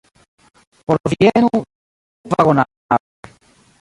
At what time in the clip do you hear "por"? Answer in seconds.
0.87-0.97